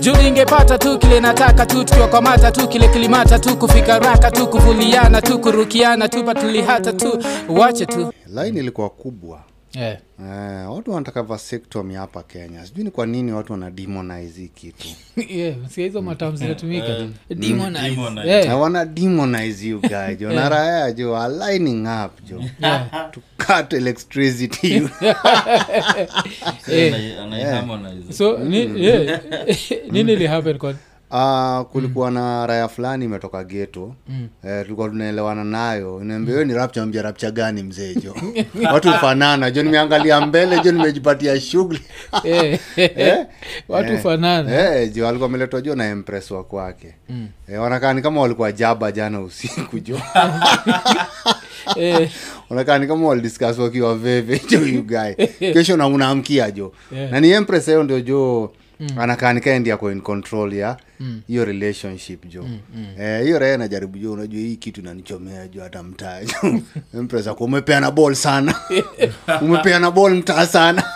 [0.00, 5.22] juu ningepata tu kile nataka tu tukiwakwamata tu kile kilimata tu kufika raka tu kuvuliana
[5.22, 8.12] tu kurukiana tu patulihata tu wache tu.
[8.26, 9.40] Laini ilikuwa kubwa
[9.78, 9.98] yeah.
[10.20, 12.66] Eh, watu wanataka vasectomy hapa kenya.
[12.66, 14.88] Sijui ni kwa nini watu wana demonize hii kitu.
[15.28, 17.06] Yeah, sia hizo matamu zinatumika.
[17.30, 17.88] Demonize.
[17.90, 18.28] demonize.
[18.28, 18.50] Yeah.
[18.50, 20.32] I wanna demonize you guy jo.
[20.32, 21.16] Na raya jo.
[21.16, 22.44] Are up jo.
[23.12, 24.74] To cut electricity
[26.72, 26.94] Eh.
[28.10, 29.20] So ni, yeah.
[29.90, 30.74] nini lihappen kwa
[31.10, 34.28] Uh, kulikuwa na raya fulani imetoka geto mm.
[34.44, 36.00] eh, tulikuwa tunaelewana nayo.
[36.04, 36.44] Niambia mm.
[36.44, 38.14] ni rapcha mbia rapcha gani mzee jo?
[38.72, 41.80] Watu fanana jo nimeangalia mbele jo nimejipatia shughuli.
[42.24, 43.26] Eh, Eh?
[43.68, 46.94] watu Eh, fanana eh, jo alikuwa ameletwa jo na empress wa kwake.
[47.08, 47.28] Mm.
[47.52, 50.00] eh, wanakaani kama walikuwa jaba jana usiku jo.
[51.76, 52.10] Eh,
[52.50, 56.72] wanakaa kama walidiscuss wakiwa veve jo yugae kesho na unaamkia jo.
[56.92, 57.10] Yeah.
[57.12, 58.88] na ni empress hiyo ndio jo mm.
[58.98, 60.76] anakaanikaendia in control ya
[61.26, 62.44] hiyo relationship jo
[63.00, 66.60] Eh, hiyo raha najaribu jo unajua hii kitu nanichomea jo hata mtaa jo
[66.94, 68.54] empress ako umepeana bol sana.
[69.42, 70.82] Umepeana bol mtaa sana.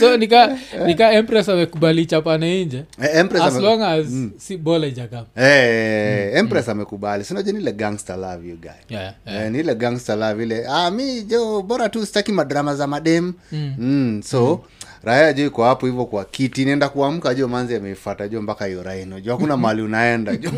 [0.00, 2.84] So nika nika empress amekubali chapane nje.
[3.02, 4.06] Eh, as ame- long as
[4.38, 7.24] si bola ijakam Eh, empress amekubali.
[7.24, 8.70] Sinajua ni ile gangster love you guy.
[8.96, 12.86] Yeah, Eh, ni ile gangster love ile ah, mi jo bora tu sitaki madrama za
[12.86, 13.32] madem.
[13.52, 13.74] Mm.
[13.78, 14.64] Mm, so
[15.02, 18.82] raya jo iko hapo hivyo kwa kiti nenda kuamka jo manzi ameifata jo mpaka hiyo
[18.82, 20.50] raino jo hakuna mali unaenda jo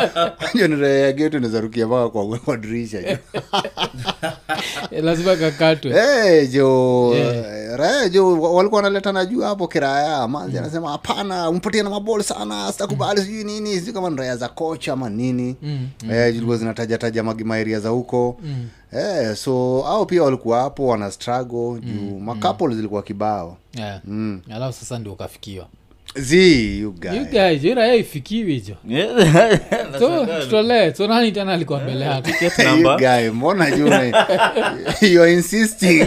[0.58, 3.16] jo ni raya ya getu nazarukia mpaka kwa, kwa dirisha jo
[4.90, 5.92] Eh, lazima kakatwe.
[5.92, 7.76] Hey, jo yeah.
[7.78, 12.72] raya jo wa- walikuwa wanaletana juu hapo kiraya manzi anasema hapana umpatie na mabol sana
[12.72, 13.74] sitakubali sijui nini.
[13.74, 15.56] Sijui kama ni raya za kocha ama nini.
[15.62, 18.36] Mm, eh, zilikuwa zinatajataja magimairia za huko.
[18.42, 18.68] Mm.
[18.92, 24.00] Eh, so au pia walikuwa hapo wana struggle juu mm, makapol zilikuwa kibao yeah.
[24.54, 25.66] alafu sasa ndio ukafikiwa
[26.14, 27.10] zi you guy.
[27.16, 29.10] You guys, hiyo ifikiwi jo Yeah.
[29.98, 30.40] so Nashangaa.
[30.40, 32.28] tutolee so nani tena alikuwa mbele yako
[33.30, 33.88] mbona juu
[35.28, 36.00] insisting.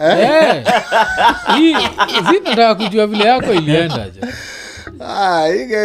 [0.00, 0.64] Eh,
[2.74, 4.61] kujua vile yako ilienda jo hii guy,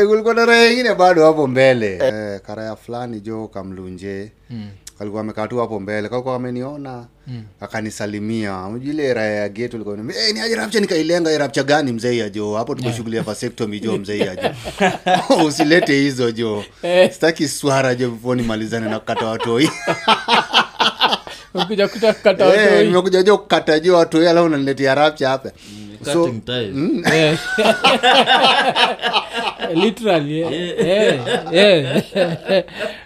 [0.08, 1.94] kulikuwa na ingine bado hapo mbele.
[2.04, 4.32] Eh, karaya fulani jo kamlunje.
[4.50, 4.70] Mm.
[5.00, 6.10] kalikuwa amekaa tu hapo mbele.
[6.10, 7.44] Kalikuwa ameniona mm.
[7.62, 8.70] akanisalimia.
[8.84, 12.30] Ile raya ya getu likuwa hey, ni aje rapcha nikailenga "Eh, rapcha gani mzee ya
[12.30, 14.50] jo hapo tuko shughuli ya vasectomy jo mzee ya jo
[15.48, 16.64] usilete hizo jo
[17.12, 19.70] sitaki swara jo before nimalizane na kukata watoi
[22.56, 25.52] Eh, nimekuja jo kukata jo watoi alafu unaniletea rapcha hapa
[26.06, 26.76] so Cutting ties.
[27.14, 27.38] Eh.
[29.76, 31.20] literally eh.
[31.52, 32.64] Eh, eh.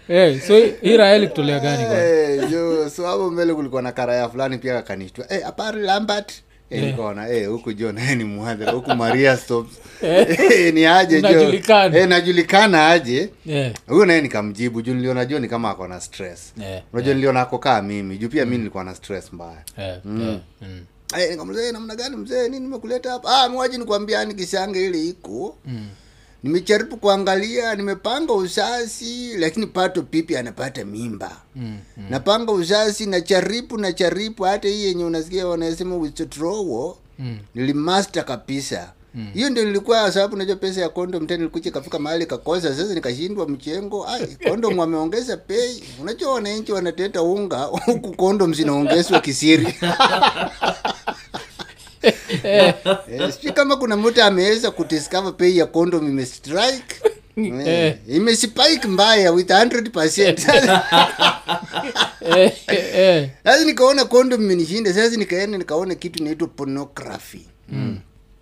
[0.09, 4.57] Eh, so hii raya ilikutolea gani kwa Eh, so hapo mbele kulikuwa na karaya fulani
[4.57, 6.31] pia kakanishtua hey, apari lambert
[6.69, 9.71] Eh, nikaona eh, huku jo naye ni mhadhara huku maria stops
[10.01, 11.93] hey, ni aje najulikana.
[11.93, 16.01] Hey, Eh, najulikana aje Eh, huyu naye nikamjibu juu niliona jo ni kama ako na
[16.01, 16.81] stress yeah.
[16.93, 19.97] unajua niliona ako kaa mimi juu pia mi nilikuwa na stress mbaya yeah.
[20.05, 20.21] Mm.
[20.21, 20.39] Yeah.
[20.61, 20.85] mm.
[21.17, 22.15] Eh, nikamuuliza, "Eh, namna gani?
[22.15, 23.41] Mzee nini nimekuleta hapa?
[23.41, 25.55] Ah, mwaji nikwambia ni kisanga ile iko.
[25.65, 25.87] Mm.
[26.43, 31.31] nimejaribu kuangalia nimepanga usasi lakini pato pipi anapata mimba.
[31.55, 32.05] Mm, mm.
[32.09, 37.37] napanga usasi na charipu na charipu hata hii yenye unasikia wanasema withdrawal mm.
[37.55, 38.91] nilimaster kabisa.
[39.33, 43.47] Hiyo ndio nilikuwa sababu najua pesa ya kondom tena nilikuja kafika mahali kakosa sasa nikashindwa
[43.47, 44.07] mchengo.
[44.07, 49.67] Ai kondom wameongeza bei unajua wananchi wanateta unga huku kondom zinaongezwa kisiri
[52.43, 52.73] Eh,
[53.33, 56.95] sijui kama kuna mtu ameweza kudiscover pei ya condom imestrike.
[57.65, 60.81] Eh, imespike mbaya with 100%.
[62.37, 63.29] Eh, eh, eh.
[63.43, 64.93] sasa nikaona condom imenishinda.
[64.93, 67.45] Sasa nikaenda nikaona kitu inaitwa pornography.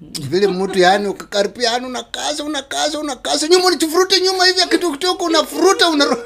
[0.01, 3.47] Vile mtu yani ukakaribia yani unakaza unakaza unakaza.
[3.47, 6.17] Nyuma unachufurute nyuma hivi akitokitoka unafuruta una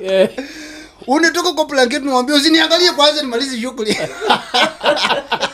[0.00, 0.30] Eh,
[1.06, 3.90] unatoka kwa blanketi unamwambia usiniangalie kwanza nimalize shughuli.
[3.90, 5.48] eh, eh.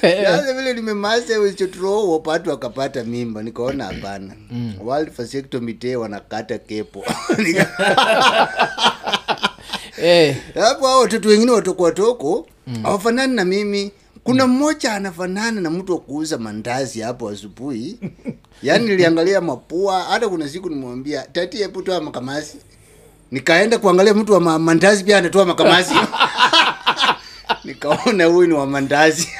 [0.00, 4.34] Sasa vile nimemasa wichotrowo patu wakapata mimba nikaona hapana.
[4.84, 7.04] World vasectomy wanakata kepo.
[10.02, 12.46] Eh, hapo hao watoto wengine watoko watoko
[12.82, 13.92] hawafanani na mimi.
[14.24, 17.98] Kuna mmoja anafanana na mtu wa kuuza mandazi hapo asubuhi.
[18.62, 22.56] Yaani niliangalia mapua hata kuna siku nimwambia tati hebu toa makamasi.
[23.30, 25.94] Nikaenda kuangalia mtu wa mandazi pia anatoa makamasi
[27.64, 29.28] nikaona huyu ni wa mandazi.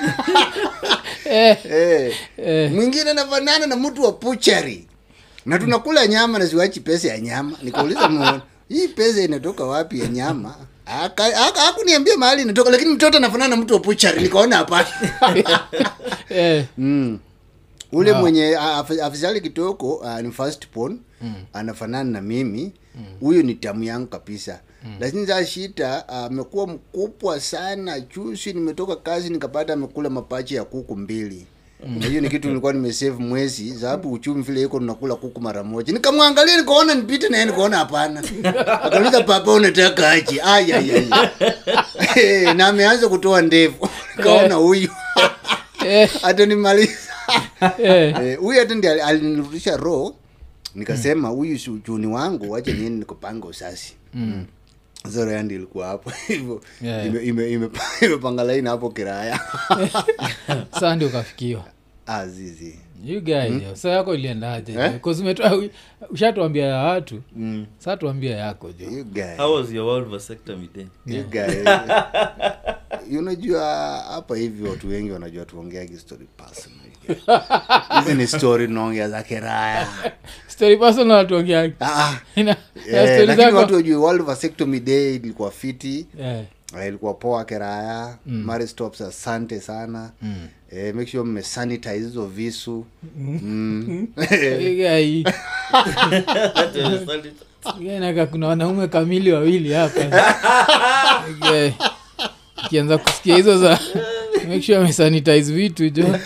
[1.31, 2.15] Eh, Eh.
[2.37, 2.73] eh.
[2.73, 4.87] mwingine anafanana na mtu wa puchari
[5.47, 7.59] na tunakula nyama na siwachi pesa ya nyama.
[7.63, 10.55] Nikauliza "Mwa- hii pesa inatoka wapi ya nyama?
[11.67, 14.87] Hakuniambia mahali inatoka lakini mtoto anafanana na mtu wa puchari nikaona hapana.
[16.29, 17.19] Eh, mm.
[17.93, 20.99] ule mwenye a- afisali kitoko uh, ni first born.
[21.53, 22.73] Anafanana na mimi.
[23.21, 24.61] Huyu ni tamu yangu kabisa
[25.01, 28.01] lakini saa shita amekuwa mkubwa sana.
[28.01, 31.47] Chusi nimetoka kazi nikapata amekula mapachi ya kuku mbili.
[31.99, 35.93] Na hiyo ni kitu nilikuwa nimesave mwezi sababu uchumi vile iko tunakula kuku mara moja.
[35.93, 38.23] Nikamwangalia nikaona nipite naye nikaona hapana.
[38.85, 40.41] Akauliza papa unataka aje?
[40.43, 41.09] Ai, ai.
[42.17, 43.89] Eh, na ameanza kutoa ndevu.
[44.17, 44.89] Nikaona huyu.
[46.23, 46.89] Hata eh.
[48.23, 50.15] Eh, huyu hata ndiye alinirudisha roho.
[50.75, 53.95] Nikasema huyu si uchuni wangu wache niende nikupanga usasi.
[54.15, 54.45] Mm.
[55.33, 56.11] Yandi ilikuwa hapo.
[56.29, 57.07] Hivyo Yeah.
[57.07, 57.71] ime- ime- ime-
[58.03, 59.41] imepanga laini hapo kiraya.
[60.81, 61.65] Saa ukafikiwa.
[62.07, 63.77] Azizi you guys mm.
[63.77, 64.73] so yako iliendaje?
[64.73, 65.01] Eh?
[66.11, 67.23] Ushatuambia ya watu.
[67.79, 68.91] Saa tuambia yako jo.
[68.91, 73.65] You guy how was your world vasectomy day you guy unajua
[74.09, 76.84] hapa hivi watu wengi wanajua tuongeagi story personal
[78.01, 79.89] hizi ni story tunaongea za kiraya.
[80.47, 82.17] Story personal watuongeagi ah, ah.
[82.93, 86.07] Eh, lakini watu wajue world vasectomy day ilikuwa fiti.
[86.21, 86.45] Eh,
[86.81, 88.43] Eh, ilikuwa poa keraya mm.
[88.45, 90.11] Mary Stops asante sana.
[90.23, 90.35] Mm.
[90.73, 92.85] eh, make sure mmesanitize hizo visu.
[93.19, 94.07] Mm.
[98.01, 100.01] Naka kuna wanaume kamili wawili hapa.
[101.31, 101.75] Igai.
[102.69, 103.79] kianza kusikia hizo za
[104.49, 106.19] make sure amesanitize vitu jo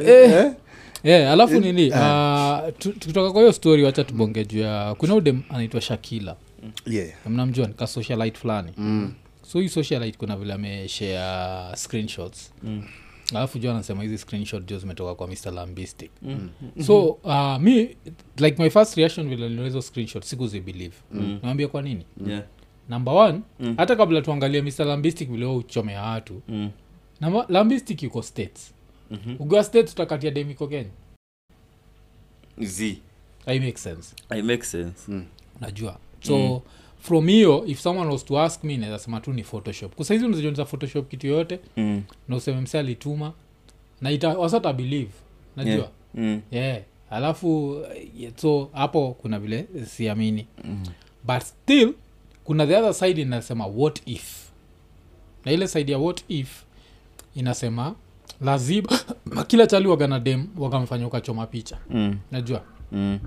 [0.00, 0.52] Eh.
[1.04, 1.90] Yeah, alafu nini?
[1.90, 6.36] Uh, tu- tukitoka kwa hiyo story wacha tubonge juu ya kuna udem anaitwa shakila.
[6.86, 7.08] Yeah.
[7.26, 8.72] mnamjua nika socialite fulani.
[8.76, 9.12] Mm.
[9.42, 12.52] so hii socialite kuna vile ameshare screenshots.
[12.62, 12.82] Mm.
[13.34, 16.10] Alafu juu anasema hizi screenshot jo zimetoka kwa mr lambistic.
[16.22, 16.48] Mm.
[16.86, 17.96] so uh, mi
[18.38, 21.38] like my first reaction vile hizo screenshot sikuzibelieve mm.
[21.42, 22.04] nawambia kwa nini?
[22.26, 22.42] Yeah.
[22.88, 23.40] Number one
[23.76, 26.42] hata kabla tuangalie mr lambistic vile uchomea watu.
[26.48, 26.70] Mm.
[27.20, 28.72] Namba- lambistic yuko states
[29.10, 29.36] mm-hmm.
[29.38, 30.90] ukiwa state utakatia demiko kenya
[32.58, 32.98] z
[33.46, 35.12] i make sense i make sense
[35.60, 36.60] najua so mm.
[36.98, 41.08] from hiyo if someone was to ask me nawezasema tu ni photoshop kusaizi unazijonza photoshop
[41.08, 42.02] kitu yoyote mm.
[42.28, 43.32] na useme mse alituma
[44.00, 45.12] na ita wasata believe
[45.56, 45.88] najua yeah.
[46.14, 46.40] mm.
[46.50, 46.82] yeah.
[47.10, 47.80] alafu
[48.20, 50.86] eh, so hapo kuna vile siamini mm.
[51.24, 51.94] but still
[52.44, 54.46] kuna the other side inasema what if
[55.44, 56.62] na ile side ya what if
[57.34, 57.94] inasema
[58.40, 58.88] lazima
[59.48, 62.16] kila chali wagana dem wakamfanya ukachoma picha Mm.
[62.30, 62.62] najua
[62.92, 63.18] Mm.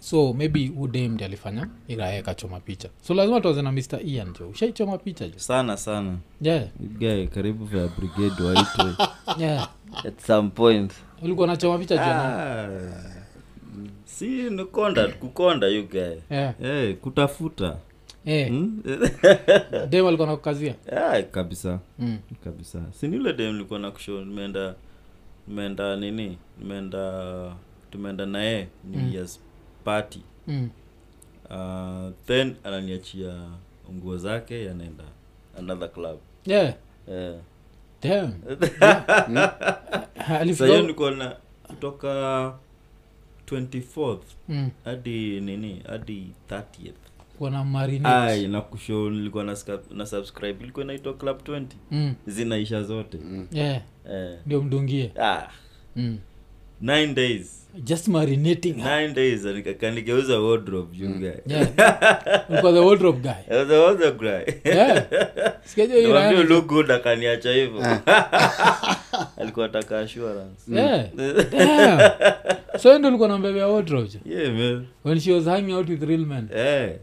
[0.00, 4.48] so maybe udem ndi alifanya iraya kachoma picha so lazima tuanze na mr ian jo
[4.48, 6.64] ushaichoma picha jo sana sana yeah.
[6.98, 9.06] guy karibu vya brigade waitwe
[9.44, 9.68] yeah.
[10.04, 12.68] at some point ulikuwa nachoma picha jo ah.
[14.04, 16.54] si ni konda kukonda you gae yeah.
[16.60, 17.76] hey, kutafuta
[18.24, 18.48] yeah.
[18.50, 18.82] hmm?
[19.90, 20.74] dem alikuwa nakukazia
[21.30, 22.18] kabisa mm.
[22.44, 24.74] kabisa sinile dem likuwa na kusho nimeenda
[25.48, 27.52] nimeenda nini nimeenda
[27.90, 29.40] tumeenda naye new year's
[29.84, 30.70] party Mm.
[31.50, 33.48] uh, then ananiachia
[33.92, 35.04] nguo zake anaenda
[35.58, 36.74] another club yeah.
[37.08, 37.34] yeah.
[38.02, 38.32] Damn.
[40.60, 41.36] Nilikuwa na
[41.68, 42.52] kutoka
[43.46, 44.18] 24th
[44.48, 44.70] Mm.
[44.84, 47.03] hadi nini hadi 30th wana marinate.
[48.04, 49.56] Ai na kushow nilikuwa na,
[49.90, 52.14] na subscribe ilikuwa inaitwa club 20 Mm.
[52.26, 53.18] zinaisha zote.
[53.52, 53.80] Yeah.
[54.10, 54.38] eh.
[54.46, 55.12] ndio mdungie.
[55.20, 55.48] Ah,
[55.96, 56.18] mm.
[56.80, 57.60] nine days.
[57.84, 58.74] Just marinating.
[58.74, 59.00] Her.
[59.00, 59.46] nine days
[59.80, 61.30] kanigeuza wardrobe you guy.
[61.46, 61.68] Yeah.
[62.60, 63.56] The wardrobe guy.
[63.56, 64.70] Was a wardrobe guy.
[64.72, 65.04] Yeah.
[65.64, 67.80] Sikaje hiyo Nikamwambia look good akaniacha hivyo.
[69.40, 70.74] Alikuwa ataka assurance.
[70.74, 71.06] Yeah.
[72.78, 74.08] So ndio ulikuwa nambebea wardrobe?
[74.24, 74.86] Yeah man.
[75.04, 76.48] When she was hanging out with real men?
[76.56, 76.90] Eh.
[76.90, 76.96] Damn,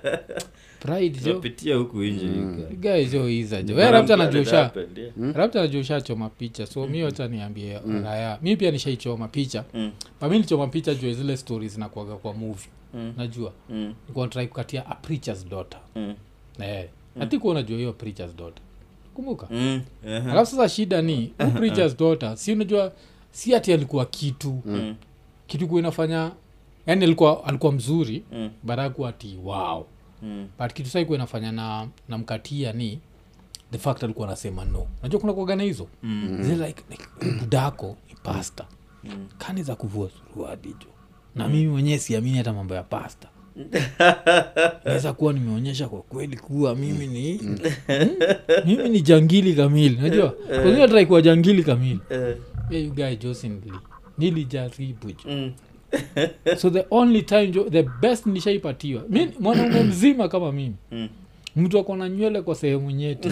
[1.34, 2.76] napitia huku nje you guy.
[2.92, 5.34] guy jo iza jo Kuna we rapta mtu najua that usha happened, yeah.
[5.36, 9.90] rapta najua ushachoma picha so mi wacha niambie raya mi pia nishaichoma picha Mm.
[10.20, 13.12] but mi nilichoma picha jua zile stori zinakuaga kwa movie Mm.
[13.16, 13.94] najua Mm.
[14.08, 16.14] nikuwa try kukatia a preacher's daughter Mm.
[16.60, 16.88] eh
[17.20, 18.62] ati kuona jua hiyo preacher's daughter
[19.14, 19.80] kumbuka Mm.
[20.08, 20.32] Aha.
[20.32, 22.92] alafu sasa shida ni preacher's daughter si unajua
[23.30, 24.94] si ati alikuwa kitu Mm.
[25.46, 26.30] kitu kuwa inafanya
[26.88, 28.50] yani alikuwa alikuwa mzuri Mm.
[28.62, 28.78] but
[29.08, 29.86] ati wow.
[30.22, 30.48] Mm.
[30.58, 33.00] but kitu sai kuwa inafanya na namkatia ni
[33.72, 34.86] the fact alikuwa anasema no.
[35.02, 35.86] Najua kuna kuagana hizo?
[36.02, 36.38] Mm.
[36.42, 37.04] zile like, like
[37.40, 38.66] budako ni pasta
[39.04, 39.26] mm.
[39.38, 40.86] kani za kuvua suruadijo
[41.34, 43.28] na na mimi mwenyewe siamini hata mambo ya pasta
[44.84, 47.58] naweza kuwa nimeonyesha kwa kweli kuwa mimi ni mm,
[48.66, 49.96] mimi ni jangili kamili.
[49.96, 50.34] Najua
[51.06, 52.00] kuwa jangili kamili?
[52.70, 53.72] Hey, you guy Jocelyn Lee.
[54.18, 55.14] nilijaribu jo.
[55.26, 55.52] Mm.
[56.60, 59.02] so the only time jo the best nishaipatiwa.
[59.08, 60.74] Mi mwanaume mzima kama mimi.
[60.92, 61.08] Mm.
[61.56, 63.30] mtu akona nywele kwa sehemu nyeti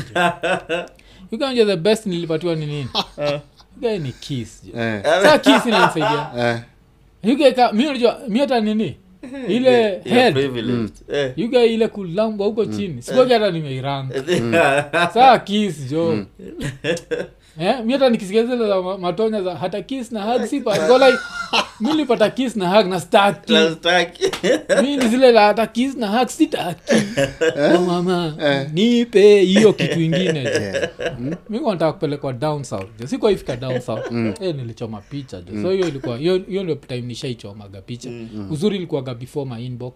[1.32, 2.88] ukanja the best nilipatiwa ni nini?
[3.80, 4.72] Gae ni kis jo.
[4.72, 6.30] Kis saa kiss inanisaidia.
[6.38, 6.60] Eh,
[8.28, 8.96] mi hata nini?
[9.48, 10.34] Ile Yeah, head.
[10.34, 10.92] privileged.
[11.08, 11.32] Eh.
[11.72, 13.02] Ile kulambwa huko chini.
[13.02, 16.26] Sikuagi hata nimeiranga saa kis jo
[17.60, 18.10] Eh, mi hata
[18.68, 21.18] za ma- matonya za hata kiss na hug sipa Go like,
[21.80, 23.52] mi nilipata kiss na hug na staki.
[24.82, 26.94] Mi ni zile la hata kis na hug sitaki.
[27.76, 28.34] Oh, mama
[28.72, 30.42] nipe hiyo kitu ingine.
[31.50, 32.88] Mi nataka kupelekwa down south.
[33.00, 34.12] Jo sikuwaifika down south.
[34.40, 38.10] E nilichoma picha jo so hiyo ilikuwa hiyo hiyo ndio time nishaichomaga picha.
[38.50, 39.92] Uzuri ilikuwaga before my inbox.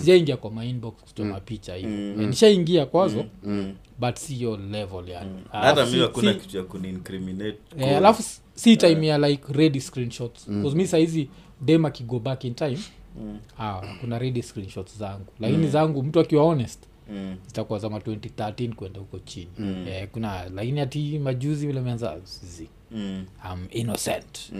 [0.00, 1.90] Sijaingia kwa my inbox kuchoma picha hiyo.
[1.90, 3.24] Eh, nishaingia kwazo.
[3.44, 3.74] Mm.
[3.98, 5.30] But siyo level yani.
[5.52, 8.22] Hata Alafu mi si- hakuna si- kitu ya kunincriminate Eh, alafu
[8.54, 10.48] si time ya like ready screenshots.
[10.48, 10.72] Mm.
[10.74, 11.28] mi saizi
[11.60, 12.78] dem akigo back in time
[13.20, 13.38] Mm.
[13.60, 15.26] ah, kuna ready screenshots zangu.
[15.40, 17.36] Lakini zangu mtu akiwa honest Mm.
[17.46, 19.48] zitakuwa zama 2013 kwenda huko chini.
[19.88, 23.24] Eh, kuna lakini ati majuzi vile meanza zizi Mm.
[23.52, 24.52] I'm innocent.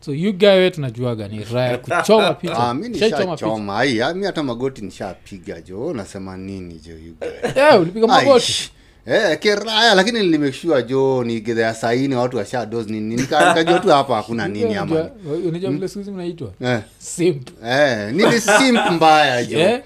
[0.00, 3.78] So you guy tunajuaga ni raya kuchoma pichami Ah, nishachoma.
[3.78, 7.28] ai mi hata magoti nishapiga jo nasema nini jo you guy?
[7.48, 7.74] picha.
[7.74, 8.30] Eh, ulipiga magoti?
[8.30, 8.70] Aish.
[9.10, 13.16] Eh, kiraya lakini nilimekishua jo ni gedhea saini watu washa dos nini.
[13.16, 14.96] Nikajua tu hapa hakuna nini ama.
[14.96, 16.52] Unajua- unajua vile siku hizi mnaitwa?
[16.60, 19.58] Eh, simp eh, nili simp mbaya jo.
[19.58, 19.82] Eh,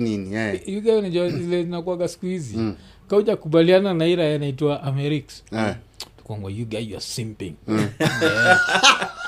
[0.00, 0.36] nini?
[0.36, 0.60] Eh.
[0.98, 1.64] Unajua zile
[2.08, 2.58] siku hizi.
[3.08, 5.74] Kauja kubaliana na ira yanaitwa americs Eh.
[6.16, 7.54] tukwangwa you guy you are simping.
[7.68, 8.60] Yeah.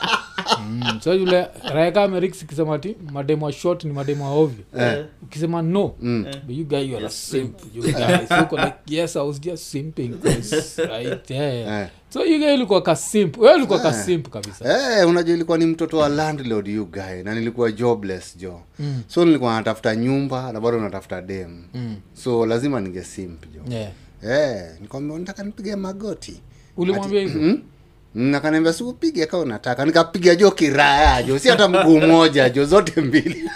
[0.60, 4.64] Mm, so yule raeka amerix ikisema ti mademo wa short ni mademo wa ovyo.
[5.22, 5.88] Ukisema no
[6.46, 8.28] but you guy you are a simp you guys.
[8.28, 10.14] So uko like yes i was just simping
[10.90, 11.82] right yeah.
[11.82, 11.88] Eh.
[12.08, 13.38] so you guy ilikuwa ka simp.
[13.38, 14.98] Wewe ulikuwa ka simp kabisa.
[15.00, 18.60] Eh, unajua ilikuwa ni mtoto wa landlord you guy na nilikuwa jobless jo.
[18.78, 19.02] Mm.
[19.06, 21.64] so nilikuwa natafuta nyumba na bado natafuta dem.
[21.74, 21.96] Mm.
[22.14, 23.74] so lazima ningesimp jo.
[23.76, 23.90] Yeah.
[24.24, 26.40] eh, nikwambia nataka nipige magoti?
[26.76, 27.58] Ulimwambia hivyo
[28.14, 28.72] mm?
[28.72, 29.84] si upige kaa unataka.
[29.84, 31.38] Nikapiga jo kiraya jo.
[31.38, 33.36] Si hata mguu moja jo zote mbili.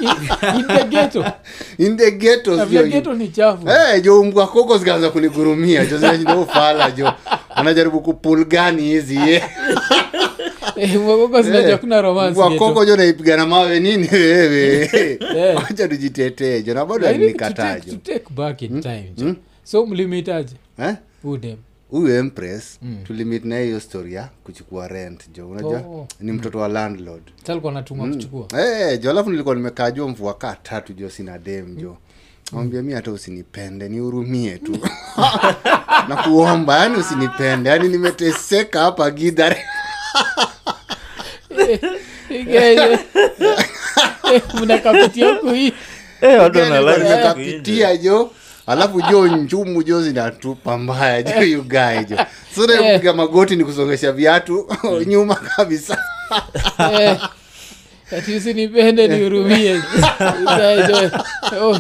[1.79, 2.57] In- the ghetto.
[2.57, 3.69] Na ni chafu.
[3.69, 5.99] Eh, jo mbwa koko zikaanza kunigurumia jo.
[5.99, 7.13] Zinashinda ufala jo.
[7.55, 9.17] Anajaribu kupulgani hizi.
[9.17, 9.43] Ye
[10.77, 12.65] Eh, mwagoko zinajua kuna romance mbwa ghetto.
[12.65, 14.91] koko jo naipiga na mawe nini wewe?
[15.37, 15.57] Eh.
[15.57, 19.35] wacha tujitetee jo na bado alinikataa time jo.
[19.65, 20.55] so mlimitaje?
[20.79, 20.95] Eh?
[21.25, 21.57] udem
[21.91, 25.79] huyu empress tulimit naye hiyo story ya kuchukua rent jo unajua?
[25.81, 26.09] Oh.
[26.21, 27.23] ni mtoto wa landlord.
[27.73, 28.47] Natuma kuchukua?
[28.61, 31.97] Eh, jo alafu nilikuwa nimekaa jo mvua kaa tatu jo sina dem jo.
[32.53, 34.79] Mwambia mi hata usinipende nihurumie tu.
[36.09, 39.65] Na kuomba yani usinipende yani nimeteseka hapa gidhare
[44.63, 45.73] mnakapitia kuhii
[47.65, 47.81] hii.
[47.81, 48.31] Eh, jo
[48.67, 52.17] alafu jo njumu jo zinatupa mbaya jo yugae jo.
[52.55, 52.93] Sura Eh.
[52.95, 54.67] kupiga magoti ni kusongesha viatu
[55.07, 55.99] nyuma kabisa.
[56.93, 57.19] Eh,
[58.37, 59.83] usinipende nihurumie.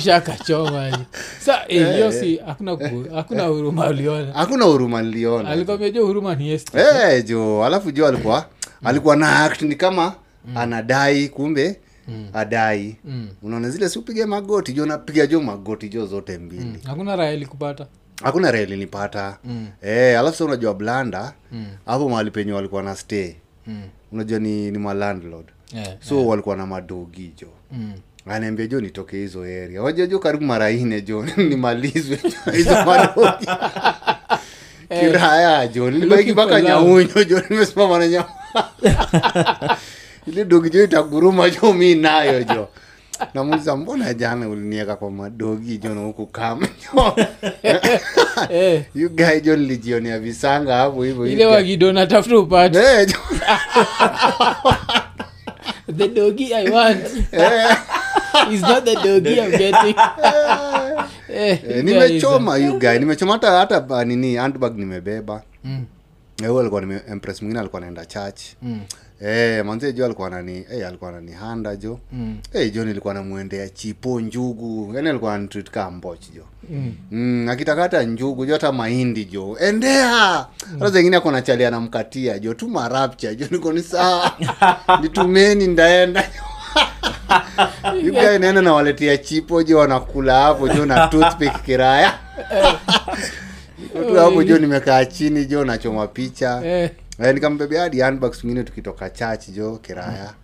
[0.04, 0.98] Shakachoma
[1.40, 2.78] sa eh, hiyo si hakuna
[3.14, 4.32] hakuna huruma uliona?
[4.32, 5.48] Hakuna huruma niliona.
[5.50, 6.72] Alikwambia jo huruma ni esti.
[6.78, 7.64] Eh, jo.
[7.64, 8.46] Alafu jo alikuwa
[8.84, 10.12] alikuwa na act ni kama
[10.54, 11.76] anadai kumbe
[12.32, 12.96] adai.
[13.04, 13.28] Mm.
[13.42, 16.78] unaona zile siupige magoti jo napiga jo magoti jo zote mbili?
[16.86, 17.86] Hakuna raha ilikupata.
[18.22, 19.66] Hakuna nipata Mm.
[19.82, 21.66] e, alafu sa unajua blanda Mm.
[22.08, 23.32] mahali penye walikuwa na stay.
[23.66, 23.82] Mm.
[24.12, 27.48] unajua ni, ni malandlord yeah, so walikuwa na madogi jo.
[27.72, 27.92] Mm.
[28.26, 29.82] anaambia jo nitoke hizo area.
[29.82, 32.18] Waja jo karibu mara ine jo nimalizwe
[32.56, 33.46] hizo madogi
[35.00, 38.28] kiraya jo nilibaiki mpaka nyaunyo jo nimesimama na nyama
[40.26, 42.68] ile dogi jo itaguruma jo mi nayo jo.
[43.34, 47.16] Namuliza mbona jana ulinieka kwa madogi jo na huku kama jo?
[48.50, 52.78] Eh, you guy jo nilijionea visanga hapo hivyo ile wagido natafuta upate.
[52.78, 53.08] Eh,
[55.96, 57.00] the dogi i want.
[57.32, 57.76] Eh,
[58.52, 59.94] is not the dogi i'm getting.
[61.28, 62.98] Eh, eh, nimechoma you guy.
[62.98, 65.42] Nimechoma hata hata nini handbag nimebeba.
[65.64, 65.84] Mm,
[66.58, 68.40] alikuwa nime empress mwingine alikuwa naenda church.
[68.62, 68.80] Mm,
[69.20, 73.68] eh manze jo alikuwa nani eh alikuwa nani handa jo mm, eh jo nilikuwa namuendea
[73.68, 74.92] chipo njugu.
[74.94, 76.94] Yani alikuwa anitreat kama mboch jo mm.
[77.10, 80.46] Mm, akitakata njugu jo hata mahindi jo endea!
[80.78, 84.32] Hata zengine ako nachalia namkatia jo tu marapcha jo niko ni sawa.
[85.02, 86.30] Nitumeni ndaenda.
[88.04, 92.18] Yugae naenda nawaletea chipo jo wanakula hapo jo na toothpick kiraya.
[93.78, 96.60] Niko tu hapo jo nimekaa chini jo nachoma picha.
[96.64, 100.34] Eh, Eh, nikambebea hadi handbags ingine tukitoka church jo kiraya.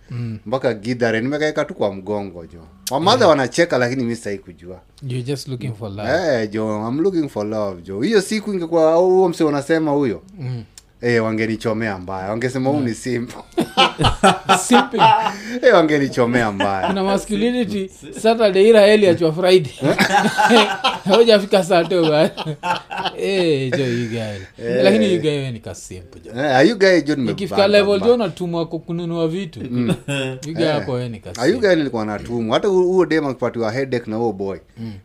[0.45, 2.59] Mpaka gidhare nimekaeka tu kwa mgongo jo
[2.91, 4.81] wamadha wanacheka lakini mi sitaki kujua.
[5.01, 6.09] You're just looking for love.
[6.09, 10.21] Eh, jo I'm looking for love jo hiyo siku ingekuwa huo mse unasema huyo.
[10.39, 10.63] Mm.
[11.05, 12.29] Eh, wangenichomea mbaya.
[12.29, 13.41] Wangesema huu ni simple.
[14.67, 15.01] Simping.
[15.61, 16.87] Eh, wangenichomea mbaya.
[16.87, 17.89] Kuna masculinity.
[18.21, 19.73] Saturday ira heli achwa friday.
[21.17, 22.01] Hujafika sato
[23.17, 24.65] Eh, jo you guy.
[24.83, 26.31] Lakini you ni kasimple jo.
[26.41, 26.67] Eh, are
[27.01, 29.59] jo ikifika level jo natumwa ku- kununua vitu.
[29.59, 29.93] You
[30.73, 32.53] hapo we ni kasimple guy nilikuwa natumwa.
[32.55, 34.57] Hata hu- huo dem akipatiwa headache na huo boy.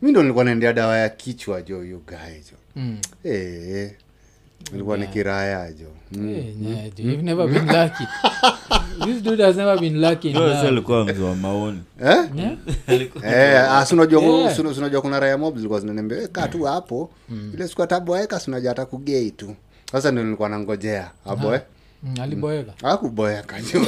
[0.03, 1.99] Mi ndo nilikuwa naendea dawa ya kichwa jo you
[2.51, 2.57] jo.
[2.77, 2.97] Mm.
[3.25, 3.91] Eh,
[4.73, 6.29] nilikuwa ni kiraya jo Mm.
[6.29, 8.05] Eh, yeah, dude, you've never been lucky.
[9.05, 10.69] This dude has never been lucky in Huyo si love.
[10.69, 11.81] alikuwa mzee wa maoni.
[12.03, 12.17] Eh?
[12.37, 12.53] Yeah?
[12.87, 14.57] Alikuwa- Eh, ah, si unajua Yeah.
[14.57, 17.11] si- si unajua kuna raya mob zilikuwa zinaniambia "Eh, tu hapo.
[17.55, 19.55] Ile siku ataboeka sinajua hata kugei tu.
[19.93, 21.11] Sasa ndio nilikuwa nangojea.
[21.27, 21.61] Aboe.
[22.03, 22.73] Mm, aliboeka.
[22.83, 23.81] Akuboeka jo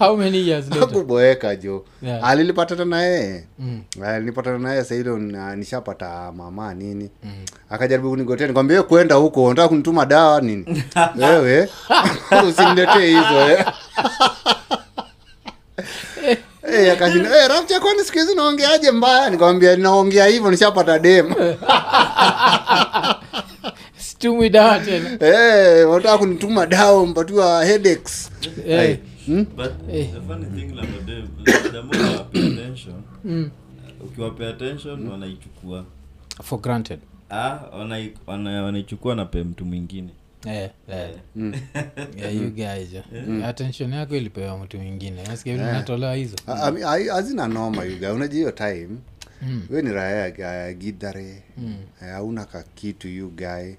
[0.00, 0.84] how many years later?
[0.84, 2.24] akuboeka jo Yeah.
[2.28, 3.80] alilipatana na Mm.
[4.04, 5.18] alinipatana naye sailo
[5.56, 7.10] nishapata mama nini.
[7.70, 10.84] Akajaribu kunigotea nikwambia kwenda huko unataka kunituma dawa nini?
[11.20, 11.68] Wewe?
[12.48, 13.64] Usiniletee hizo eh."
[16.72, 19.30] Eh, akashinda hey, rafcha kwani siku hizi naongeaje mbaya?
[19.30, 21.34] Nikwambia naongea hivyo nishapata demu
[23.98, 25.10] Situmwi dawa tena.
[25.20, 28.30] Hey, wanataka kunituma dawa mpatiwa headaches.
[28.68, 28.80] Eh.
[28.80, 29.44] Ai, hmm?
[29.56, 30.04] But hey.
[30.06, 31.28] the funny thing la madem,
[31.72, 33.50] the more you pay attention, Mm.
[34.04, 35.84] ukiwapea attention wanaichukua.
[36.42, 37.00] For granted.
[37.30, 40.08] Ah, wanai- wana- wanaichukua na pe mtu mwingine.
[40.46, 41.10] Yeah, eh.
[42.18, 43.44] Yeah, you guys, eh.
[43.46, 45.22] attention yako ilipewa mtu mwingine.
[45.22, 46.36] Nasikia vile natolewa hizo?
[47.12, 47.82] Hazina noma
[48.14, 48.88] unajua hiyo time
[49.42, 49.62] Mm.
[49.70, 51.42] we ni raya ya- ya gidhare
[52.02, 53.72] Eh, hauna ka kitu you guy.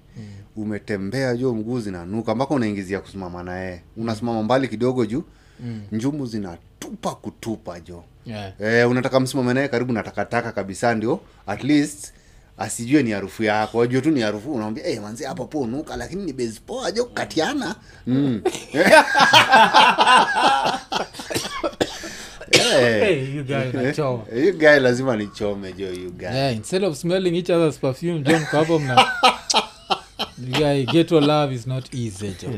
[0.56, 5.22] Umetembea jo mguu zinanuka mpaka unaingizia kusimama naye unasimama mbali kidogo juu.
[5.60, 5.82] Mm.
[5.92, 8.04] njumu zinatupa kutupa jo.
[8.26, 8.52] Yeah.
[8.60, 11.20] eh, unataka msimame naye karibu na takataka kabisa ndio?
[11.46, 12.12] At least
[12.58, 13.82] asijue ni harufu yako.
[13.82, 17.76] Ajue tu ni harufu unamwambia hey, manzi hapa po unuka lakini ni poa jo katiana.
[18.06, 18.42] Mm.
[22.72, 24.22] Eh, Hey, you guys unachoma.
[24.32, 28.20] eh, you guy lazima nichome jo you guy Yeah, instead of smelling each other's perfume
[28.20, 29.06] jo hapo mna
[30.58, 32.48] guy, ghetto love is not easy jo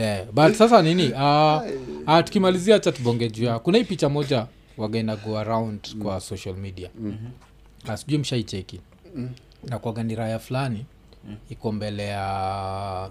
[0.00, 0.24] yeah.
[0.32, 1.62] but sasa nini uh,
[2.14, 6.54] uh, tukimalizia cha tubonge juu ya kuna hii picha moja wagaina go around kwa social
[6.54, 7.96] media mm-hmm.
[7.96, 8.80] sijui mshaicheki
[9.14, 9.30] mm.
[9.64, 10.84] na kwaga ni raya fulani
[11.50, 13.10] iko mbele ya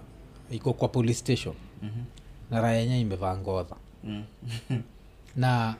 [0.50, 2.04] iko kwa police station mm-hmm.
[2.50, 3.76] na raya yenyewe imevaa ngodha
[5.36, 5.74] na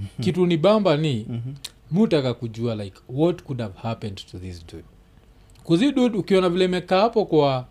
[0.24, 1.26] kitu ni bamba ni
[1.90, 4.84] mutaka kujua like what could have happened to this dude?
[5.64, 7.66] Kuzi dude ukiona vile imekaa hapo kwa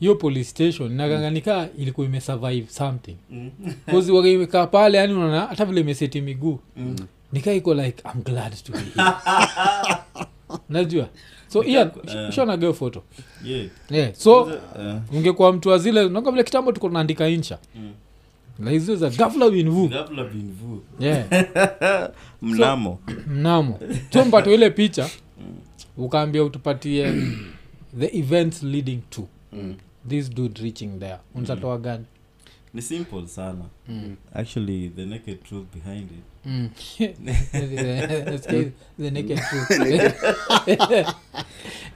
[0.00, 3.16] hiyo police station nakanganika ilikuwa imesurvive something.
[3.90, 6.58] Kuzi wakaimekaa pale yani unaona hata vile imeseti miguu.
[7.32, 9.10] Nikaa iko like i'm glad to be here.
[10.68, 11.08] Najua.
[11.48, 11.90] So ian
[12.28, 13.02] ushonageo photo.
[13.44, 13.66] Yeah.
[13.90, 14.14] yeah.
[14.14, 14.52] so uh,
[15.12, 17.58] ungekuwa mtu wa zile naga vile kitambo tuko tunaandika insha
[18.60, 20.28] na hizo za gafla ghafla
[21.00, 22.10] yeah.
[22.42, 22.98] Mnamo.
[23.34, 23.78] Mnamo.
[24.12, 25.10] So mpate ile picha
[25.96, 27.12] ukaambia utupatie
[28.00, 29.28] the events leading to.
[30.08, 31.18] This dude reaching there.
[31.34, 32.04] Unzatoa gani?
[32.74, 33.64] Ni simple sana.
[34.34, 36.46] Actually the naked truth behind it.
[36.46, 36.70] Mm.
[38.98, 39.70] The naked truth.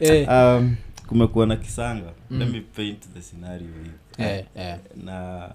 [0.00, 2.12] Eh, um, kumekuwa na kisanga.
[2.30, 4.24] Let me paint the scenario hii.
[4.24, 4.76] Eh, eh.
[5.04, 5.48] na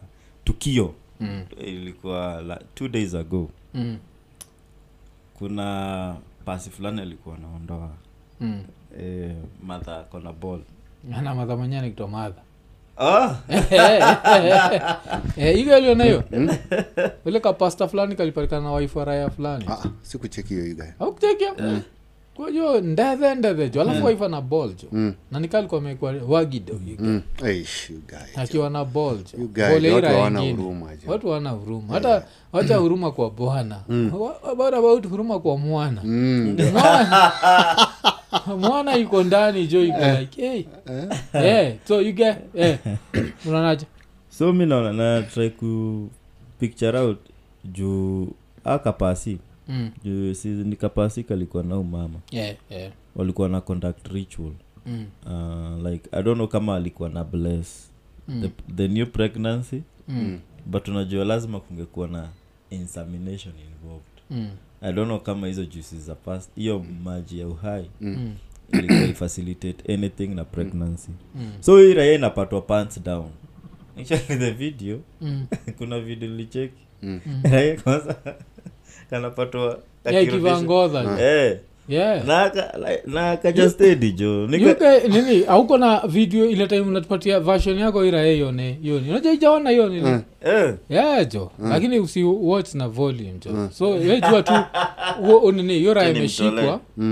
[0.49, 0.93] tukio.
[1.19, 3.49] Mm, ilikuwa la, two days ago.
[3.73, 3.97] Mm,
[5.33, 7.89] kuna pasi fulani alikuwa anaondoa.
[8.41, 8.63] Mm.
[8.99, 10.59] eh, madha kona ball.
[11.15, 12.41] Ana madha mwenyewe nikitoa madha
[12.97, 13.35] ah,
[15.55, 16.23] hiyo alionayo
[17.25, 19.65] ile kapasta fulani kalipatikana na waifu wa raya fulani.
[19.67, 21.53] Ah, sikuchekio hiyo you aukuchekia
[22.39, 23.81] kwajo ndethe ndethe jo.
[23.81, 24.87] Alafu waiva na bol jo.
[24.91, 25.13] Mm.
[25.31, 27.21] na nikalikuwa amekuwa wagido Mm.
[28.35, 29.39] Akiwa na bol jo.
[29.39, 30.63] You guy, Ball ya watu ira hawana ingine.
[30.63, 31.93] huruma watu wana huruma.
[31.93, 33.79] Hata wacha huruma kwa bwana.
[34.51, 36.01] About about huruma kwa mwana?
[36.03, 36.57] Mm.
[38.59, 40.63] mwana iko ndani jo yuko like hey.
[41.33, 41.73] yeah.
[41.87, 42.77] so you get yeah.
[43.45, 43.85] unaonaje?
[44.29, 46.09] So mi naona na try ku
[46.59, 47.19] picture out
[47.65, 48.27] juu
[48.63, 49.37] akapasi
[49.69, 49.91] mm.
[50.03, 52.91] juu si ni kapasi kalikuwa na yeah, yeah.
[53.15, 54.51] walikuwa na conduct ritual
[54.85, 55.05] Mm.
[55.25, 57.91] uh, like i don't know kama alikuwa na bless
[58.27, 58.41] Mm.
[58.41, 60.39] the, the new pregnancy Mm.
[60.65, 62.29] but unajua lazima kungekuwa na
[62.69, 64.49] insemination involved Mm.
[64.81, 68.35] i don't know kama hizo juices za past hiyo maji ya uhai Mm.
[68.73, 71.51] ilikuwa ifacilitate anything na pregnancy Mm.
[71.59, 73.29] so hii raia inapatwa pants down
[73.99, 75.45] actually the video Mm.
[75.77, 77.19] kuna video licheki Mm.
[77.43, 78.15] Raia kwanza
[79.11, 79.79] kanapatwa.
[81.21, 81.57] Eh,
[81.89, 82.25] Yeah.
[82.25, 84.47] na aka- like, na kaja steady jo
[85.09, 85.45] nini?
[85.45, 90.01] Auko na video ile time unatupatia version yako ira yone yoni unajua ijaona hiyo nini?
[90.09, 90.21] Mm.
[90.45, 94.53] eh, yeah jo lakini usi watch na volume jo so yejua tu
[95.51, 95.83] nini?
[95.83, 96.03] Yora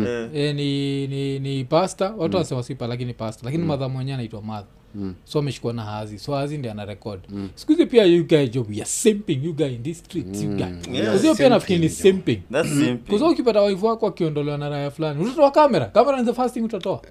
[0.07, 4.41] eh, e, ni, ni, ni pasta watu wanasema sipa lakini pasta lakini madha mwenyewe anaitwa
[4.41, 5.15] madha Mm.
[5.25, 6.19] so ameshikwa na hazi.
[6.19, 7.49] So hazi ndi ana rekod mm.
[7.55, 11.13] sikuhizi pia you guy jo we simping you guy in these streets you guy Yeah,
[11.13, 12.97] Kuzio pia nafikiri ni simping, simping.
[13.09, 16.61] Kuzo ukipata waifu wako akiondolewa na raya fulani utatoa kamera kamera ni the first thing
[16.61, 17.01] utatoa.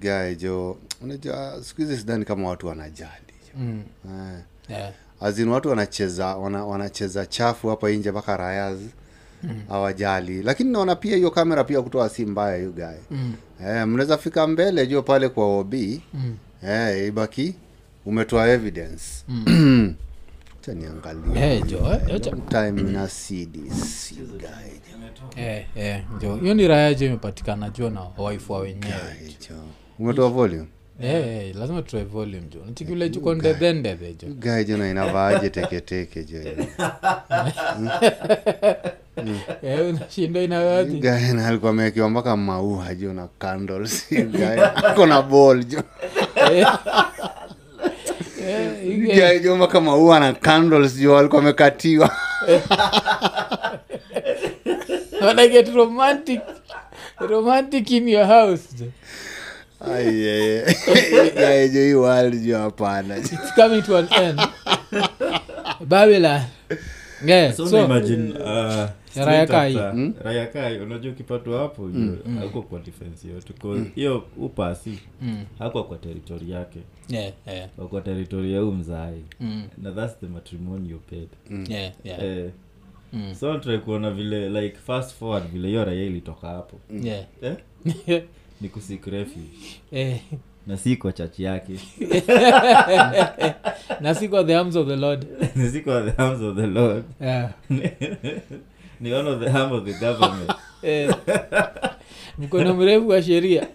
[0.00, 3.10] Guy jo unajua siku hizi sidhani kama watu wanajali
[3.58, 3.82] mm.
[4.04, 4.38] Eh.
[4.68, 4.92] yeah.
[5.20, 8.78] azin watu wanacheza wana, wanacheza chafu hapa nje mpaka rayas
[9.68, 10.42] hawajali.
[10.42, 13.34] Lakini naona pia hiyo kamera pia kutoa si mbaya hiyo gae Mm.
[13.66, 16.36] eh, mnaweza fika mbele jo pale kwa ob Mm.
[16.62, 17.54] Eh, ibaki
[18.06, 19.04] umetoa evidence.
[20.60, 22.00] Cha niangalia Hey, jo eh,
[25.36, 26.02] Eh, eh,
[26.40, 28.92] hiyo ni raya jo imepatikana jo na waifu wa wenyewe?
[29.98, 30.66] Umetoa volume?
[31.00, 36.38] Hey, lazima tutoe volume jo nachikile juko ndedhendedhe jo gae jo na inavaaje teketeke jo
[39.90, 44.06] unashinda inawaji gae alikuwa amewekewa mpaka maua jo na candles.
[44.74, 45.82] Ako na ball jo.
[49.14, 52.10] Guy jo mpaka maua na candles jo alikuwa amekatiwa.
[55.20, 56.40] Wanna get romantic
[57.18, 58.86] romantic in your house jo.
[61.34, 63.16] gae hii world jo hapana.
[63.16, 64.40] It's coming to an end.
[65.80, 66.42] Babylon
[67.26, 69.74] yeah, So imagine, uh, Raya Kai.
[69.76, 72.18] after- Raya Kai, unajua ukipatwa hapo mm.
[72.42, 76.78] ako kwa defense yote 'Cause hiyo upasi mm, hakuwa kwa teritori yake.
[77.08, 81.28] Yeah, yeah, kwa teritori ya huu mzai mm, na thats the matrimonial paid.
[81.70, 82.50] Yeah, yeah, eh,
[83.12, 86.78] mm, so try kuona vile like fast forward vile hiyo raia ilitoka hapo.
[87.02, 87.24] Yeah.
[87.42, 87.56] eh?
[88.60, 89.80] ni kusik refuge.
[89.92, 90.20] Eh,
[90.66, 91.72] na si kwa chachi yake.
[94.00, 95.26] Na si kwa the arms of the lord.
[95.56, 97.04] Na si kwa the arms of the lord.
[97.20, 97.50] Yeah.
[99.00, 100.52] ni one of the arms of the government.
[100.82, 101.14] Eh,
[102.38, 103.66] mkono mrefu wa sheria.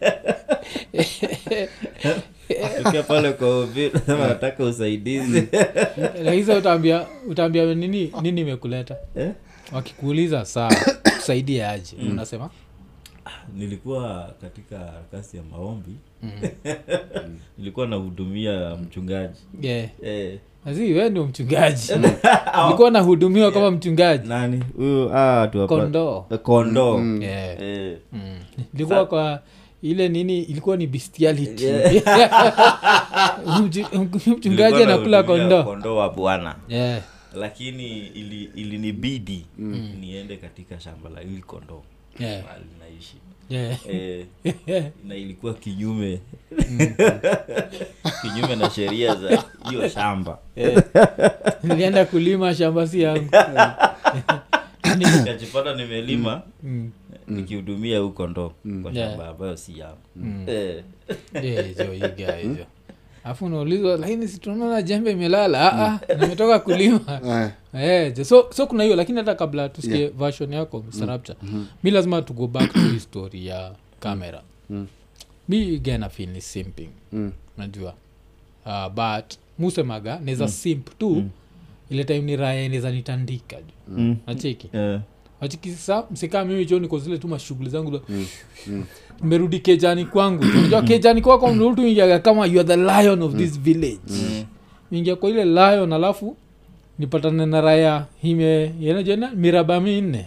[2.83, 3.67] Tukia pale kwa
[4.05, 5.47] sema nataka usaidizi.
[6.23, 8.95] Lakini sa utaambia utaambia nini nini imekuleta?
[9.15, 9.31] Eh?
[9.71, 10.69] wakikuuliza saa
[11.17, 12.49] kusaidia aje unasema?
[13.55, 15.89] Nilikuwa katika kasi ya maombi.
[15.91, 15.97] mm.
[17.57, 19.39] nilikuwa nahudumia mchungaji.
[19.61, 19.89] Yeah.
[20.03, 21.91] eh, Azi, we ndio mchungaji.
[22.69, 24.27] Likuwa nahudumiwa kama mchungaji.
[24.27, 24.63] Nani?
[24.77, 26.99] Huyu ah, kondoo.
[26.99, 27.61] Eh, yeah.
[27.61, 28.39] eh, mm.
[28.73, 29.41] ilikuwa kwa
[29.81, 31.63] ile nini ilikuwa ni bestiality.
[31.63, 31.93] Yeah.
[34.37, 35.63] mchungaji anakula kondoo.
[35.63, 36.55] kondoo wa bwana.
[36.69, 37.01] Yeah.
[37.35, 39.45] lakini ili ilinibidi
[39.99, 41.81] niende katika shamba la ili kondoo.
[42.19, 42.43] Yeah.
[42.43, 43.15] mahali naishi
[43.51, 43.77] Yeah.
[43.89, 44.25] eh,
[45.07, 46.19] na ilikuwa kinyume
[48.21, 50.83] kinyume na sheria za hiyo shamba Yeah.
[51.63, 53.29] nilienda kulima shamba si yangu
[54.97, 56.91] nikajipata nimelima Mm.
[57.27, 59.09] nikihudumia huu kondoo kwa Yeah.
[59.09, 60.83] shamba ambayo si yangu eh,
[61.43, 62.65] Yeah, jo, hii jo.
[63.23, 65.73] Alafu unaulizwa lakini situnaona jembe imelala?
[65.73, 66.99] Ah, ah, nimetoka kulima.
[67.73, 71.67] Eh, Eh, so, so kuna hiyo lakini hata kabla tusikie version yako mm-hmm.
[71.83, 74.87] mi lazima to go back to hii story ya kamera Mm.
[75.49, 76.89] mi gana feel ni simping.
[77.11, 77.93] Mm, najua
[78.65, 79.25] uh, but
[79.59, 81.23] musemaga neza simp tu.
[81.89, 83.55] Ile time ni raya neza nitandika.
[83.55, 84.99] Ju mm, nacheki eh,
[85.41, 88.01] achikisa msika mimi cho niko zile tu mashughuli zangu za-
[89.23, 90.43] nimerudi kejani kwangu.
[90.57, 93.99] Unajua kejani kwako mtu ingiaga kama you are the lion of this village.
[94.91, 96.37] Ingia kwa ile lion alafu
[96.99, 100.25] nipatane na raya hime yenajena miraba minne.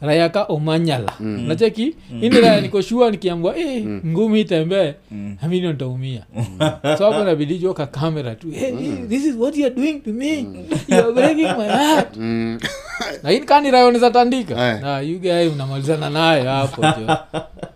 [0.00, 1.12] Raya ka omanyala.
[1.20, 4.94] Nacheki ini raya nikoshua nikiambwa eh, ngumi itembee.
[5.42, 6.22] Amini ntaumia
[6.98, 8.50] so hapo nabidi kamera tu.
[8.50, 8.72] Hey,
[9.08, 10.46] this is what you are doing to me.
[10.88, 12.16] You are breaking my heart.
[12.24, 12.58] Mm,
[13.22, 14.68] lakini kani rayoniza tandika?
[14.74, 14.80] Eh.
[14.82, 17.16] na unamalizana naye hapo sioni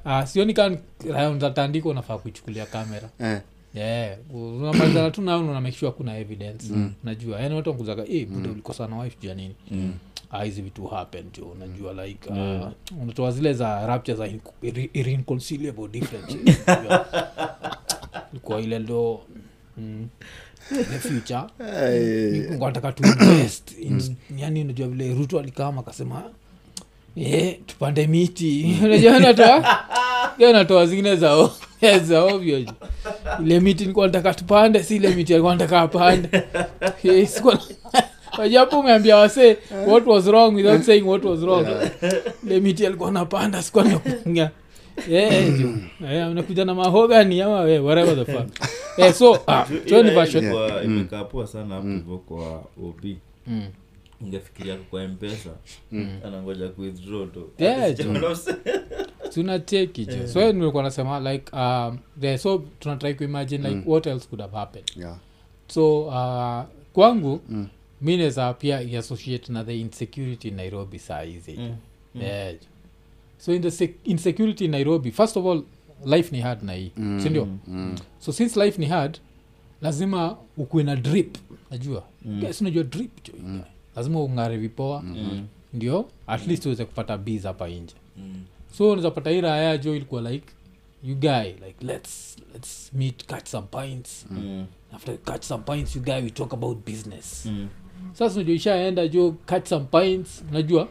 [0.05, 0.79] ah, sioni kani
[1.13, 3.41] rayoniza tandika unafaa kuichukulia kamera eh,
[3.75, 4.17] yeah.
[4.35, 6.67] unamalizana tu nayo una make sure kuna evidence.
[7.05, 9.55] Najua yani watu wankuzaga hey, buda ulikosana wife jua nini.
[10.31, 12.69] Ah, hizi vitu happen jo unajua like uh,
[13.03, 18.61] unatoa zile za rapture za irre- irreconcilable differences Unajua.
[18.61, 19.21] ile ndo
[19.79, 20.09] mm,
[20.69, 21.43] the future.
[22.61, 23.73] Nataka tu invest.
[23.81, 26.23] In- yani unajua vile ruto alikama akasema
[27.17, 28.77] yeah, tupande miti.
[28.85, 29.19] Unajua
[30.87, 31.51] zingine za
[32.05, 32.65] za ovyo.
[33.43, 36.29] Ile miti nataka tupande si ile miti alikuwa nataka apande.
[37.03, 37.29] Eh,
[38.79, 41.67] umeambia wasee what was wrong without saying what was wrong.
[42.47, 44.51] Ile miti alikuwa napanda sikuwa napunga
[46.35, 48.69] nakuja na mahogani ama we, whatever the fuck.
[48.99, 49.67] Eh, so ah,
[50.03, 50.45] ni version
[50.85, 53.05] imekaa poa sana hapo hivyo kwa ob
[53.47, 53.67] Mm.
[54.21, 55.51] ungefikiria kwa mpesa
[56.25, 57.51] anangoja kuwithdraw tu.
[57.59, 58.05] Yeah, jo.
[60.05, 64.57] jo so nimekuwa nasema like um, the, so tunatrai kuimagine like what else could have
[64.57, 64.91] happened?
[64.97, 65.17] Yeah.
[65.69, 67.69] so uh, kwangu mm.
[68.01, 71.77] mi naweza pia iassociate na the insecurity in nairobi saa hizi Mm.
[72.23, 72.55] yeah.
[73.39, 75.63] So in the sec- insecurity in nairobi first of all
[76.07, 77.21] life ni hard na hii mm.
[77.23, 77.97] sindio Mm.
[78.19, 79.19] so since life ni hard
[79.83, 81.37] lazima ukuwe na drip
[81.71, 82.41] najua mm.
[82.41, 83.63] guys unajua drip jo mm.
[83.97, 85.47] lazima ung'are vipoa mm.
[85.75, 88.35] ndio at least uweze kupata bs hapa inje Mm.
[88.79, 90.47] so unazapata hii raya jo ilikuwa like
[91.05, 94.67] you guy like let's let's meet catch some pints Mm.
[94.93, 97.69] after catch some pints you guy we talk about business Mm.
[98.13, 100.89] sasa unajua ishaenda jo catch some pints unajua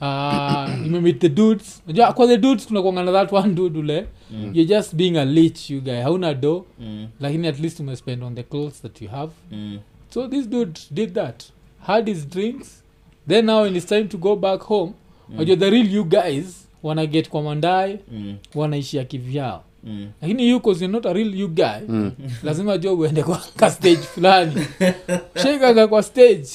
[0.00, 1.82] uh, imemit the dudes?
[1.86, 4.06] Unajua kwa the dudes that one dude ule.
[4.52, 6.02] You're just being a lich you guy.
[6.02, 7.08] Hauna do Mm.
[7.20, 9.32] lakini at least umespend on the clothes that you have.
[9.52, 9.78] Mm.
[10.14, 11.44] so this dude did that.
[11.86, 12.82] Had his drinks.
[13.28, 14.92] Then now when it's time to go back home
[15.34, 18.36] unajua the real you guys wana get kwa mandae Mm.
[18.54, 19.64] wanaishia kivyao.
[19.84, 20.08] Mm.
[20.22, 22.10] lakini you cause not a real you guy
[22.42, 24.52] lazima jo uende kwa ka stage fulani.
[25.42, 26.48] Shikaga kwa stage.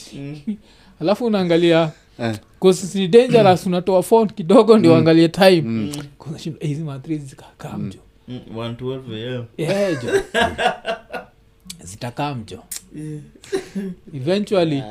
[1.01, 1.91] Alafu unaangalia
[2.95, 5.91] ni dangerous unatoa phone kidogo ndio angalie time.
[6.59, 7.99] "Eh, hizi mathri zikakaa mjo.
[8.27, 8.39] Mm.
[8.55, 9.45] 112 am.
[9.57, 10.09] yeah, jo.
[11.83, 12.59] Zitakaa mjo.
[14.15, 14.83] Eventually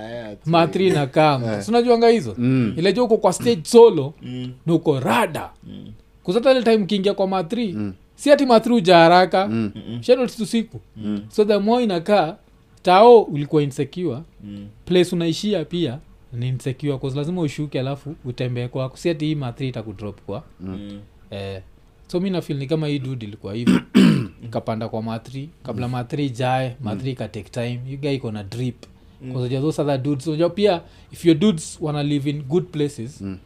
[0.47, 2.35] mathri na kam sunajuanga hizo?
[2.39, 2.75] Mm.
[2.77, 4.53] ilejo uko kwa stage solo Mm.
[4.67, 5.51] na uko rada.
[5.65, 5.93] Mm.
[6.23, 7.77] kuzatale time kiingia kwa mathri
[8.17, 9.47] si ati mathri uja haraka.
[9.49, 9.73] Mm.
[10.01, 10.81] shanotitu siku.
[11.29, 12.37] So the more inakaa
[12.83, 14.19] tao ulikuwa insecure.
[14.45, 14.67] Mm.
[14.85, 15.99] place unaishia pia
[16.35, 20.43] ni insecure cause lazima ushuke alafu utembee kwako si ati hii mathri itakudrop kwa.
[20.61, 21.01] Mm.
[21.31, 21.63] eh,
[22.07, 23.81] so mi nafil ni kama hii dud ilikuwa hivi.
[24.51, 27.81] Kapanda kwa mathri kabla mathri jae mathri ka take time.
[27.91, 28.87] Yuga guy iko na drip.
[29.23, 29.49] Mm.
[29.49, 33.39] those other dudes unajua pia if your dudes wana live in good places mm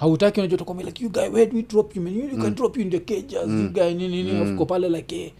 [0.00, 2.54] hautaki unajua utakwambia like you guy where do we drop you man you, can mm.
[2.54, 4.66] drop you in the cages you guy nini nini mm.
[4.66, 5.32] pale like eh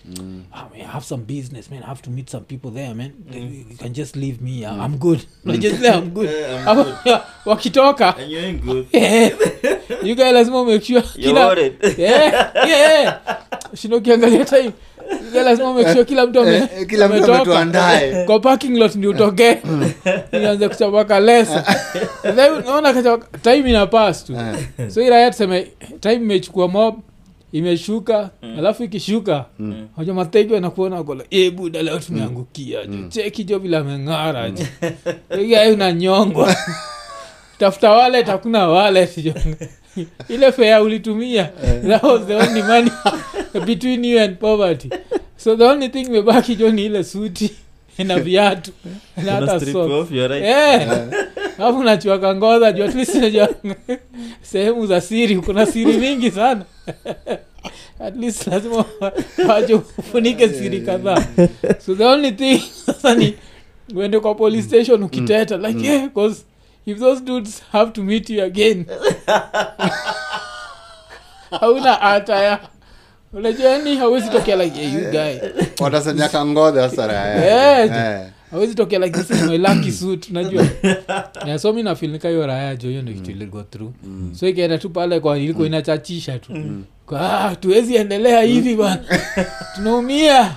[0.52, 3.12] ah, man, I have some business man I have to meet some people there man
[3.30, 3.70] mm.
[3.70, 8.16] you can just leave me uh, I'm good Unajua zile I'm good I'm Ama- wakitoka
[8.16, 8.86] And you ain't good.
[10.02, 11.74] You guy lazima make sure kila worried.
[11.98, 14.44] yeah, yeah.
[14.44, 14.72] time
[15.44, 18.24] lazima make sure kila mtu ame- Eh, eh, kila mtu ametuandae.
[18.24, 19.56] kwa parking lot ndi utokee.
[20.42, 21.64] Ianze kuchapaka lesa
[22.66, 24.36] naona time ina pass tu.
[24.88, 25.66] So iraya tuseme
[26.00, 26.94] time imechukua mob
[27.52, 29.44] imeshuka alafu ikishuka
[29.96, 33.08] hoja mategi anakuona kola e buda leo tumeangukia mm.
[33.08, 35.72] cheki jo vila ameng'ara mm.
[35.72, 36.56] unanyongwa.
[37.58, 39.32] Tafuta walet hakuna walet jo
[40.34, 41.50] ile fea ulitumia.
[41.88, 42.90] That was the only money
[43.66, 44.90] between you and poverty.
[45.36, 47.50] So the only thing imebaki jo ni ile suti
[48.06, 48.72] na viatu
[49.24, 49.58] na hata
[50.28, 50.44] right.
[50.44, 50.88] Eh.
[51.58, 52.94] alafu nachuaka ngoza juu at
[54.42, 56.64] sehemu za siri kuna siri mingi sana.
[58.00, 58.84] At least lazima
[59.48, 61.26] waje ufunike siri kadhaa.
[61.86, 63.34] So the only thing sasa ni
[63.94, 66.44] uende kwa police station ukiteta like yeah, cause
[66.88, 68.86] if those dudes have to meet you again
[71.60, 72.58] hauna ataya
[73.32, 75.38] unajua hawezi tokea like you guy.
[75.80, 80.66] Watasenyaka ngodha sasa raya Eh, hawezi tokea like this is my lucky suit unajua.
[81.46, 83.92] Yeah, so mi nafilnika hiyo raya jo hiyo ndo kitu iligo through.
[84.40, 86.52] So ikaenda tu pale kwa ilikuwa inachachisha tu.
[86.52, 86.84] Mm.
[87.20, 89.04] ah, tuwezi endelea hivi bana
[89.74, 90.54] tunaumia.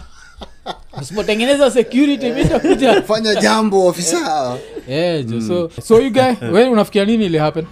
[1.02, 4.58] Usipotengeneza security mi takuja fanya jambo ofisa
[4.91, 7.65] yeah, jo so so you guy we unafikia nini ili happen?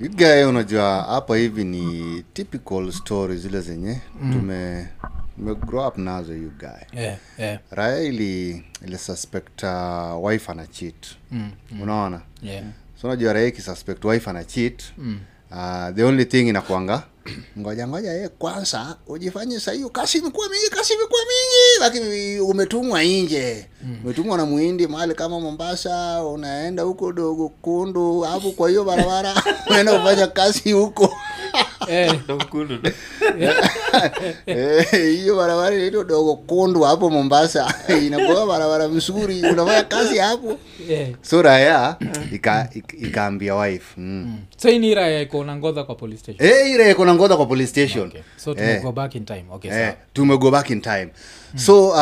[0.00, 4.00] Gae unajua hapa hivi ni typical story zile zenye
[4.32, 4.88] tume
[5.36, 7.00] tume grow up nazo you guy.
[7.02, 11.06] Yeah, yeah, raya ili ili suspect uh, wife ana cheat.
[11.30, 11.50] Mm,
[11.82, 12.20] unaona?
[12.42, 12.64] Yeah.
[13.00, 14.82] so unajua raya ikisuspect wife ana cheat
[15.52, 17.02] uh, the only thing inakwanga
[17.58, 23.68] ngoja ngoja ye kwanza ujifanye sahii kasi imekuwa mingi kasi imekuwa mingi lakini umetumwa nje.
[24.04, 29.34] Umetumwa na muhindi mahali kama mombasa unaenda huko dogo kundu hapo kwa hiyo barabara
[29.70, 31.16] unaenda kufanya kasi huko
[34.92, 37.74] hiyo barabara inaitwa dogo kundu hapo mombasa.
[38.06, 40.58] Inakuwa barabara mzuri unafanya kazi hapo.
[40.88, 41.08] Yeah.
[41.22, 41.96] so raya
[42.32, 44.38] ika- ika- ikaambia wife mm.
[44.56, 46.50] so hii ni raya iko na ngodha kwa police station?
[46.50, 48.06] Eh, ile iko na ngodha kwa police station.
[48.06, 48.20] Okay.
[48.36, 48.56] so Eh.
[48.56, 49.44] tumego back in time.
[49.52, 49.94] Okay eh, sawa.
[50.12, 51.08] tumego back in time.
[51.56, 51.96] So uh,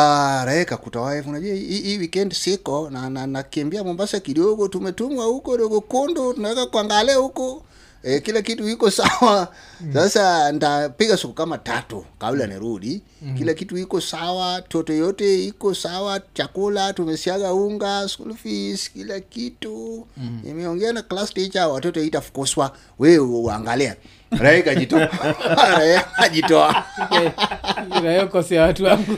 [0.45, 5.81] rae kakuta wife unajua hii weekend siko na na nakimbia mombasa kidogo tumetumwa huko dogo
[5.81, 7.63] kondo tunaweka kuangalia huko
[8.03, 9.47] e, kila kitu iko sawa.
[9.93, 13.01] Sasa ntapiga siku kama tatu kabla nirudi.
[13.37, 20.07] Kila kitu iko sawa toto yote iko sawa chakula tumesiaga unga school fees kila kitu.
[20.43, 23.95] Nimeongea na class teacher watoto itafukoswa we uangalia
[24.31, 25.09] rae kajitoa.
[25.77, 26.85] Rae kajitoa.
[28.03, 29.17] Raya kosea watu wangu.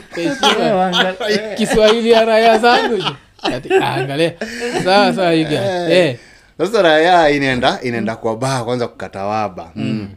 [1.56, 3.02] Kiswahili ya raya zangu.
[3.82, 4.32] Ah, angalia.
[4.84, 6.18] Sawa sawa iga eh.
[6.58, 10.08] Sasa raya inaenda inaenda kwa baa kwanza kukatawaba mm.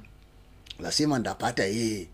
[0.80, 2.08] lazima ndapata hii.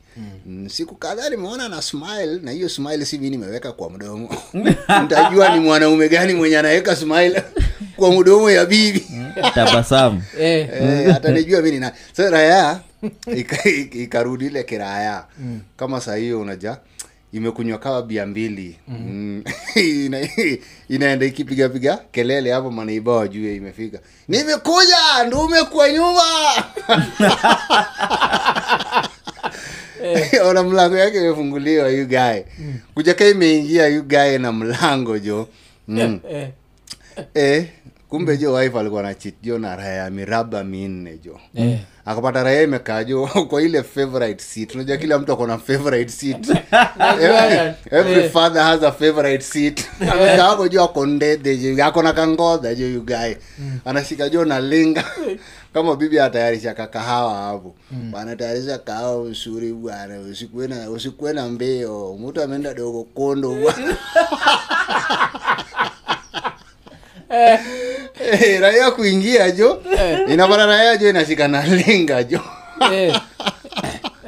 [0.45, 4.29] Mm, siku kadhaa nimeona na smile na hiyo smile si mi nimeweka kwa mdomo.
[5.05, 7.43] Ntajua ni mwanaume gani mwenye anaweka smile
[7.95, 9.05] kwa mdomo ya bibi.
[9.55, 10.23] Tabasamu.
[10.39, 10.69] Eh.
[10.81, 12.79] Eh, atanijua mi nina so raya
[13.35, 15.25] ika- ika- ikarudi ile kiraya
[15.77, 16.77] kama saa hiyo unaja
[17.33, 18.77] imekunywa kawa bia mbili.
[18.87, 19.43] Mm.
[19.75, 20.27] Ina,
[20.89, 23.99] inaenda ikipigapiga kelele hapo manaiba wajue imefika.
[24.27, 26.23] Nimekuja ndume kwa nyumba
[30.49, 32.45] ona mlango yake imefunguliwa yu gae
[32.93, 35.47] kuja ka imeingia yu gae na mlango jo.
[35.87, 36.19] Mm.
[36.29, 36.49] Eh.
[37.33, 37.65] eh,
[38.09, 41.39] kumbe jo wife alikuwa na chit jo na raya ya miraba minne jo.
[41.55, 41.79] Eh.
[42.05, 44.75] Akapata raya kajo kwa ile favorite seat.
[44.75, 46.49] Unajua kila mtu akona favorite seat.
[47.21, 49.85] Every, every father has a favorite seat.
[50.37, 53.37] Hapo jo ako ndede jo akona kangodha jo yugae
[53.85, 55.03] anashika juu na linga
[55.73, 57.75] kama bibi atayarisha kakahawa hapo.
[58.17, 63.97] Anatayarisha kahawa msuri bwana usikuwe na usikuwe na mbio mtu ameenda dogo kondo bwana
[67.33, 69.81] Eh, raia kuingia jo.
[70.29, 72.39] Inapata raia jo inashika nalinga jo.
[72.93, 73.19] Eh.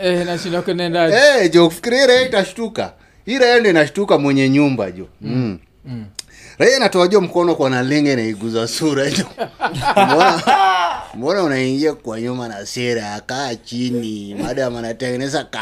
[0.01, 1.07] Eh, nashinda kunenda
[1.41, 2.93] Eh, jo fikiria raia itashtuka.
[3.25, 5.07] Hii raia ndo inashtuka mwenye nyumba jo.
[5.21, 5.59] Mm.
[5.85, 6.05] Mm.
[6.57, 9.25] raia inatoa jo mkono kwa nalinga inaiguza sura jo.
[11.15, 14.35] Mbona unaingia kwa nyuma na sera akaa chini.
[14.43, 15.43] Madam anatengeneza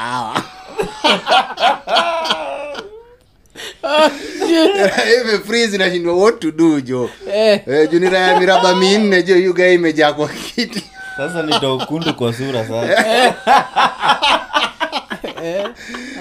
[3.81, 4.11] kahawa
[5.23, 7.09] imefreeze inashindwa what to do jo?
[7.33, 7.61] Eh.
[7.67, 10.83] eh, junira ya miraba minne jo yuga imejaa kwa kiti.
[11.17, 13.03] Sasa ni dokundu kwa sura sasa
[15.43, 15.65] Eh,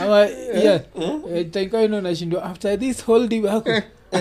[0.03, 0.81] ama yeah,
[1.35, 3.71] eh, taika ino nashindwa after this holdi wako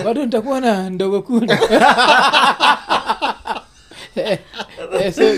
[0.04, 1.80] bado nitakuwa na ndogo Eh, eh,
[5.14, 5.34] so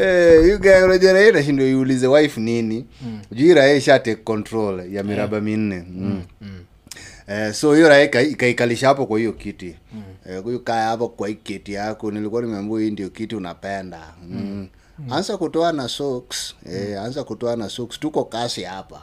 [0.00, 2.86] Eh, you guy unajua raia inashindwa iulize wife nini?
[3.32, 5.84] Juu hii raia isha take control ya miraba minne.
[5.90, 6.22] Mm.
[7.28, 9.76] Eh, so hiyo raia ikaikalisha hapo kwa hiyo kiti.
[10.30, 14.00] Eh, huyu kaa hapo kwa hii kiti yako nilikuwa nimeambua hii ndio kiti unapenda.
[14.28, 14.68] Mm.
[15.10, 16.54] anza kutoa na socks.
[16.72, 18.00] Eh, anza kutoa na socks.
[18.00, 19.00] Tuko kasi hapa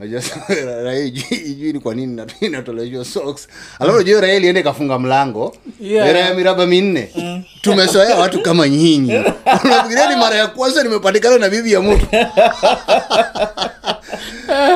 [0.00, 3.48] Unajua sasa raia ijui ijui ni kwa nini nat- inatoleshwa socks.
[3.78, 5.56] Alafu unajua raia ilienda ikafunga mlango.
[5.80, 6.36] Yeah.
[6.36, 7.10] Miraba minne.
[7.60, 9.14] Tumesoea watu kama nyinyi.
[9.64, 12.06] Unafikiria ni mara ya kwanza nimepatikana na bibi ya mtu?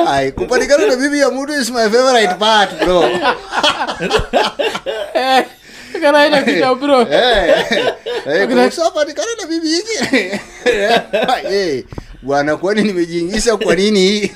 [0.09, 3.09] Ai kupatikana na bibi ya mtu is my favorite part bro.
[6.01, 7.01] Kana ina kita bro.
[7.11, 7.65] Eh,
[12.25, 14.31] bwana kwani nimejiingisha kwa nini hii?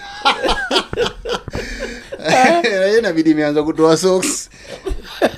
[2.27, 4.49] Eh, inabidi imeanza kutoa socks.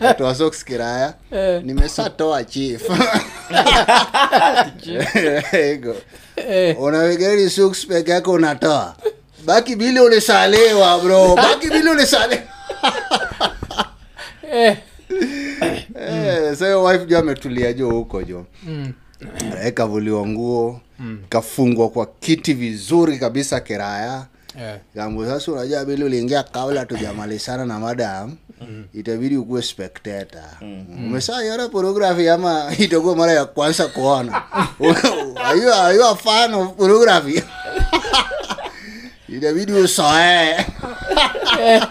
[0.08, 1.14] Kutoa socks kiraya.
[1.32, 1.62] Eh.
[1.64, 2.82] nimesatoa chief.
[6.50, 8.96] Eh, unawegeri socks peke yake unatoa.
[9.46, 11.36] Baki bili ulisalewa bro.
[11.36, 12.42] Baki bili ulisalewa
[14.54, 14.78] eh,
[15.96, 18.94] Eh, so wife jo ametulia jo huko jo mm,
[19.74, 20.82] kavuliwa nguo
[21.30, 24.26] kafungwa kwa kiti vizuri kabisa kiraya.
[24.62, 28.36] Eh, gambo sasa unajua bili uliingia kabla tujamalizana na madam.
[28.94, 30.44] Itabidi ukuwe spectator.
[30.98, 34.44] Umesaiona pornography ama itakuwa mara ya kwanza kuona.
[35.44, 37.44] Are you, are a fan of pornography
[39.38, 40.56] itabidi usoee
[41.62, 41.84] eh,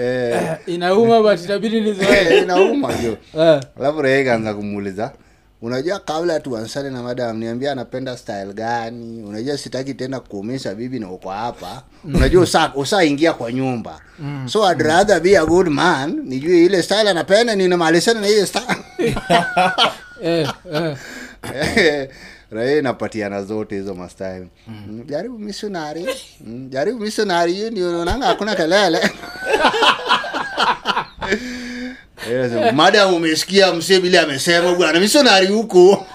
[0.00, 2.38] eh, inauma but itabidi nizoe.
[2.42, 5.12] Inauma jo Eh, alafu rehe ikaanza kumuuliza
[5.62, 9.22] unajua kabla tuansane na madam niambia anapenda style gani?
[9.22, 11.82] Unajua sitaki tena kuumisha bibi na uko hapa.
[12.04, 14.00] Unajua usa usaingia kwa nyumba.
[14.46, 18.76] So I'd rather be a good man nijue ile style anapenda ninamalizana na ile style.
[20.22, 20.96] Eh, eh,
[22.78, 25.02] inapatiana zote hizo mastyle mm.
[25.06, 26.06] jaribu misionari
[26.40, 26.68] mm.
[26.70, 29.00] jaribu misionari hiyo ndio unaonanga hakuna kelele
[32.28, 35.00] Yes, madam umesikia msee vile amesema bwana.
[35.00, 36.06] Missionary huko.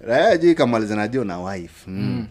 [0.00, 1.74] Raya ji kamalizana na wife.
[1.86, 2.26] Mm.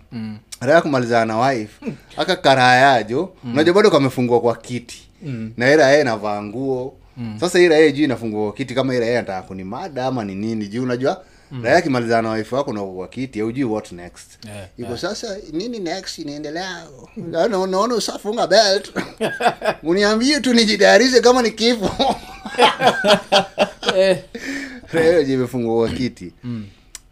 [0.62, 1.86] raya kumalizana na wife
[2.18, 5.10] aka karayajo unajua bado kamefungua kwa kiti.
[5.24, 5.52] Mm.
[5.58, 6.96] na ira yeye navaa nguo.
[7.40, 10.68] Sasa ira yeye juu inafungua kwa kiti kama ira yeye anataka kunimada ama ni nini.
[10.68, 11.24] Juu unajua
[11.64, 14.46] raya akimalizana na wife wako na kwa kiti aujui what next.
[14.46, 16.84] Yeah, iko sasa nini next inaendelea?
[17.18, 18.92] Naona- usafunga belt.
[19.84, 22.16] Uniambie tu nijitayarishe kama ni kifo.
[23.96, 24.18] Eh,
[24.94, 26.34] Raia jimefungua kwa kiti?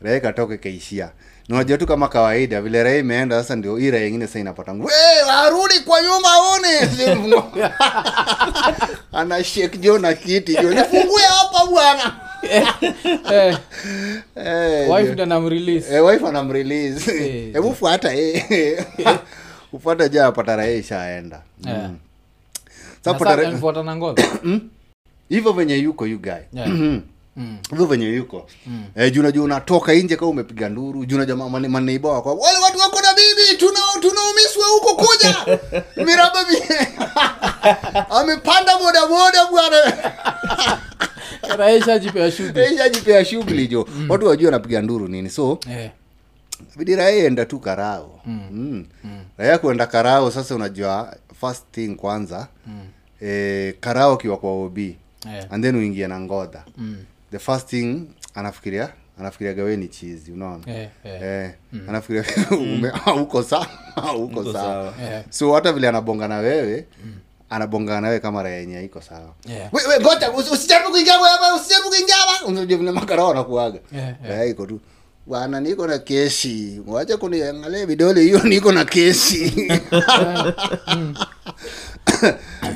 [0.01, 1.11] Raia katoke kaishia
[1.47, 4.88] Na unajua tu kama kawaida vile raia imeenda sasa ndio ira yengine sasa inapata nguvu.
[4.88, 6.67] "We, arudi kwa nyumba aone
[9.14, 12.16] ana shake jo na kiti jo nifungue hapa bwana.
[13.32, 13.58] Eh,
[14.36, 15.95] Eh, wife anamrelease.
[15.95, 17.12] Eh, wife anamrelease.
[17.53, 18.86] Hebu fuata eh.
[19.74, 21.41] ufuata ja apata raia ishaenda.
[21.64, 21.97] Mm.
[25.30, 26.32] Hivyo venye yuko you guy.
[26.53, 26.70] Yeah.
[26.70, 27.01] Mm.
[27.70, 28.47] hivyo venye yuko.
[28.95, 32.39] Eh, juu unatoka nje kama umepiga nduru juu unajua maneiba wako
[33.36, 35.59] bibi tuna tunaumiswa huko kuja?
[36.05, 36.57] Miraba vi
[38.19, 39.93] amepanda bodaboda bwana.
[41.57, 43.67] Raishajipea shughuli.
[43.67, 43.88] jo.
[43.95, 44.09] Mm.
[44.11, 45.91] watu wajua anapiga nduru nini so yeah
[46.78, 48.21] bidi raia enda tu karao.
[48.25, 48.86] Mm.
[49.38, 52.47] raia kuenda karao sasa unajua first thing kwanza
[53.21, 54.97] eh, karao kiwa kwa ob yeah.
[55.49, 56.63] and then uingie na ngodha.
[56.78, 56.97] Mm,
[57.32, 58.01] the first thing
[58.36, 58.89] anafikiria
[59.20, 60.63] anafikiria we ni chizi unaona?
[60.68, 61.51] Eh, eh, eh,
[61.89, 62.91] anafikiria mm.
[63.22, 63.68] uko sawa
[64.18, 64.93] uko sawa.
[65.03, 66.86] eh, so hata vile anabonga na wewe
[67.49, 69.34] anabonga na wewe kama raia yenye iko sawa.
[69.45, 69.74] Yeah.
[69.74, 72.45] we, we, gota usijaribu kuingia hapa usijaribu kuingia hapa.
[72.45, 74.15] Unajua vile makarao anakuaga eh, yeah.
[74.30, 74.80] raia iko tu.
[75.28, 79.72] Bwana niko na kesi wacha kuniangalia vidole hiyo niko na kesi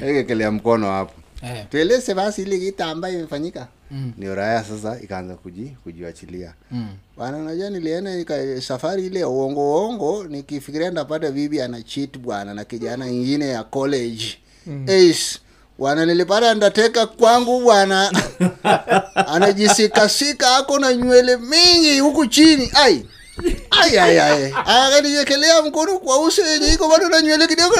[0.01, 1.13] ekekelea mkono hapo
[1.43, 4.13] Eh, tueleze basi ile kita ambayo imefanyika Mm.
[4.17, 6.53] ni Uraya sasa ikaanza kuji kujiachilia.
[6.71, 6.87] Mm,
[7.17, 13.07] bwana unajua nilienda safari ile uongo uongo nikifikiria ndapata bibi ana cheat bwana na kijana
[13.07, 14.37] ingine ya college.
[14.67, 14.85] Mm.
[14.89, 15.39] Ace
[15.77, 18.11] bwana nilipata ndateka kwangu bwana.
[19.33, 22.71] Anajisikasika ako na nywele mingi huku chini.
[22.73, 23.05] Ai
[23.81, 24.53] ai ai ai.
[24.65, 27.75] Akaniwekelea mkono kwa uso yenye iko bado na nywele kidogo!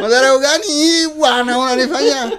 [0.00, 2.32] Madharau gani hii bwana unanifanya?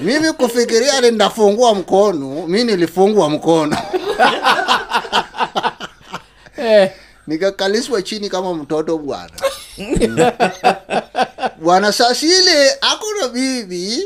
[0.00, 3.76] Mimi kufikiria lindafungua mkono mi nilifungwa mkono.
[6.56, 6.90] Eh,
[7.26, 9.30] nikakaliswa chini kama mtoto bwana.
[11.62, 14.04] Bwana sasile akuna bibi.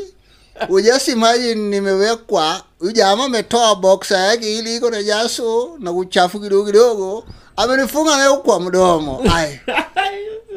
[0.69, 2.61] Ujasimaji nimewekwa.
[2.79, 7.23] Ujama ametoa boksa yake ili iko na jaso na uchafu kidogo kidogo
[7.57, 9.23] amenifunga nayo kwa mdomo.
[9.35, 9.59] Ai.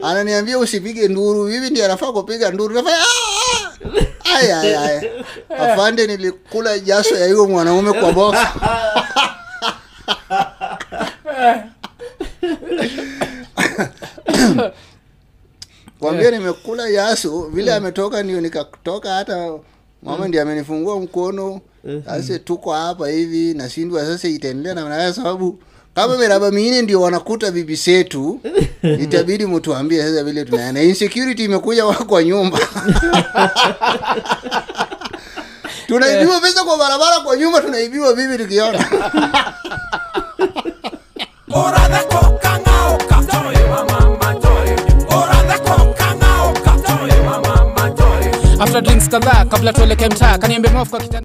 [0.03, 1.47] Ananiambia usipige nduru.
[1.47, 2.75] Hivi ndio anafaa kupiga nduru.
[2.75, 2.97] Nafanya
[4.37, 5.11] ay ay ai
[5.59, 8.53] afande nilikula jaso ya hiyo mwanaume kwa boksa
[15.99, 19.59] kwambia nimekula yaso vile ametoka ndio nikatoka hata
[20.03, 21.61] mama ndi amenifungua mkono.
[22.07, 24.05] Sasa tuko hapa hivi nashindwa.
[24.05, 25.59] Sasa itaendelea namna sababu
[25.95, 28.41] kama miraba minne ndio wanakuta bibi setu
[29.03, 30.82] itabidi mtuambie sasa vile tunaenda.
[30.82, 32.59] Insecurity imekuja wa kwa nyumba.
[35.86, 38.84] Tunaibiwa pesa kwa barabara kwa nyumba tunaibiwa bibi tukiona?
[48.61, 51.18] After drinks kadhaa kabla tuelekee mtaa kaniambia mwafu kwa kitanda